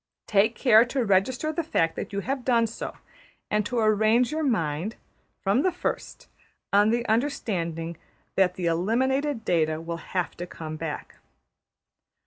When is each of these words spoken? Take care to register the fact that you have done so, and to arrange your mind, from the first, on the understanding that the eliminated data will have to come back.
Take 0.25 0.55
care 0.55 0.83
to 0.83 1.05
register 1.05 1.51
the 1.53 1.61
fact 1.63 1.95
that 1.95 2.11
you 2.11 2.21
have 2.21 2.43
done 2.43 2.65
so, 2.65 2.97
and 3.51 3.63
to 3.67 3.77
arrange 3.77 4.31
your 4.31 4.41
mind, 4.41 4.95
from 5.43 5.61
the 5.61 5.71
first, 5.71 6.27
on 6.73 6.89
the 6.89 7.05
understanding 7.07 7.97
that 8.35 8.55
the 8.55 8.65
eliminated 8.65 9.45
data 9.45 9.79
will 9.79 9.97
have 9.97 10.35
to 10.37 10.47
come 10.47 10.75
back. 10.75 11.17